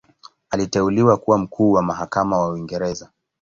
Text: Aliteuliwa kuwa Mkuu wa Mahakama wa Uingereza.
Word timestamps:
Aliteuliwa 0.49 1.17
kuwa 1.17 1.37
Mkuu 1.37 1.71
wa 1.71 1.81
Mahakama 1.83 2.37
wa 2.39 2.49
Uingereza. 2.51 3.09